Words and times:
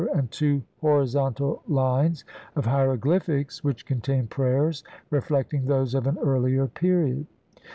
and 0.15 0.31
two 0.31 0.63
horizontal 0.79 1.61
lines 1.67 2.25
of 2.55 2.65
hieroglyphics 2.65 3.63
which 3.63 3.85
contain 3.85 4.25
prayers 4.25 4.83
reflecting 5.11 5.65
those 5.67 5.93
of 5.93 6.07
an 6.07 6.17
earlier 6.23 6.65
period. 6.65 7.27